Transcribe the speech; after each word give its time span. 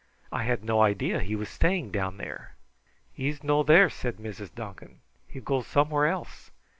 I 0.31 0.45
had 0.45 0.63
no 0.65 0.81
idea 0.81 1.19
he 1.19 1.35
was 1.35 1.47
staying 1.47 1.91
down 1.91 2.17
there." 2.17 2.55
"He's 3.13 3.43
no 3.43 3.61
there," 3.61 3.87
said 3.87 4.17
Mrs. 4.17 4.51
Duncan. 4.55 5.01
"He 5.27 5.39
goes 5.39 5.67
somewhere 5.67 6.07
else. 6.07 6.49